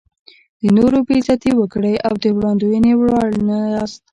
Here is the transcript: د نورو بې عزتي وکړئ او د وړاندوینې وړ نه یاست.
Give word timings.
د 0.61 0.63
نورو 0.77 0.99
بې 1.07 1.15
عزتي 1.21 1.51
وکړئ 1.55 1.95
او 2.07 2.13
د 2.23 2.25
وړاندوینې 2.35 2.93
وړ 3.01 3.29
نه 3.47 3.57
یاست. 3.75 4.01